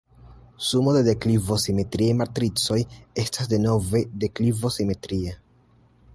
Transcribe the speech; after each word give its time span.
Sumo 0.67 0.93
de 0.95 1.03
deklivo-simetriaj 1.07 2.17
matricoj 2.23 2.79
estas 3.25 3.53
denove 3.53 4.03
deklivo-simetria. 4.25 5.39